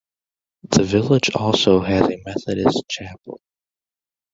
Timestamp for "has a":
1.81-2.19